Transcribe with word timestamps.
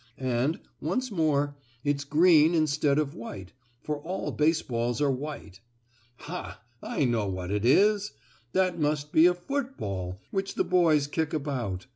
And, 0.17 0.59
once 0.81 1.11
more, 1.11 1.55
it's 1.83 2.05
green 2.05 2.55
instead 2.55 2.97
of 2.97 3.13
white, 3.13 3.53
for 3.83 3.97
all 3.99 4.31
baseballs 4.31 4.99
are 4.99 5.11
white. 5.11 5.59
Ha! 6.21 6.59
I 6.81 7.05
know 7.05 7.27
what 7.27 7.51
it 7.51 7.63
is. 7.65 8.13
That 8.53 8.79
must 8.79 9.11
be 9.11 9.27
a 9.27 9.35
football 9.35 10.17
which 10.31 10.55
the 10.55 10.63
boys 10.63 11.05
kick 11.05 11.35
about. 11.35 11.85